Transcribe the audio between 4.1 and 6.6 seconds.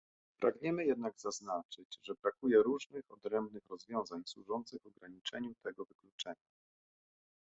służących ograniczeniu tego wykluczenia